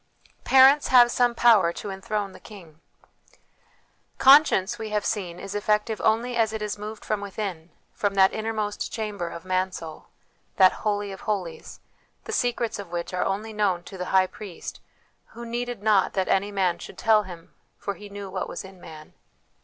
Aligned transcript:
1 0.37 0.43
Parents 0.45 0.87
have 0.87 1.11
some 1.11 1.35
Power 1.35 1.71
to 1.73 1.91
Enthrone 1.91 2.31
the 2.31 2.39
King. 2.39 2.79
Conscience, 4.17 4.79
we 4.79 4.89
have 4.89 5.05
seen, 5.05 5.39
is 5.39 5.53
effective 5.53 6.01
only 6.03 6.35
as 6.35 6.53
it 6.53 6.61
is 6.63 6.75
moved 6.75 7.05
from 7.05 7.21
within, 7.21 7.69
from 7.93 8.15
that 8.15 8.33
innermost 8.33 8.91
chamber 8.91 9.29
of 9.29 9.45
Mansoul, 9.45 10.07
that 10.55 10.71
Holy 10.71 11.11
of 11.11 11.21
Holies, 11.21 11.81
the 12.23 12.31
secrets 12.33 12.79
of 12.79 12.89
which 12.91 13.13
are 13.13 13.25
only 13.25 13.53
known 13.53 13.83
to 13.83 13.95
the 13.99 14.05
High 14.05 14.25
Priest, 14.25 14.79
who 15.35 15.43
c< 15.43 15.49
needed 15.51 15.83
not 15.83 16.13
that 16.13 16.27
any 16.27 16.51
man 16.51 16.79
should 16.79 16.97
tell 16.97 17.21
Him, 17.21 17.53
for 17.77 17.93
He 17.93 18.09
knew 18.09 18.27
what 18.27 18.49
was 18.49 18.63
in 18.63 18.81
man." 18.81 19.13